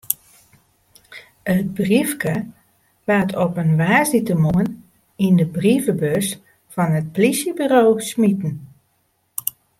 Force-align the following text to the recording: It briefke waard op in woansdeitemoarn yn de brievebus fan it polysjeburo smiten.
It 1.53 1.65
briefke 1.79 2.33
waard 3.07 3.31
op 3.43 3.53
in 3.63 3.71
woansdeitemoarn 3.81 4.69
yn 5.25 5.35
de 5.39 5.47
brievebus 5.57 6.27
fan 6.73 6.91
it 6.99 7.07
polysjeburo 7.15 7.83
smiten. 8.11 8.53